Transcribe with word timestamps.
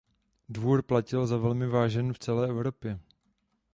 Dvůr 0.49 0.81
platil 0.81 1.27
za 1.27 1.37
velmi 1.37 1.67
vážený 1.67 2.13
v 2.13 2.19
celé 2.19 2.49
Evropě. 2.49 2.99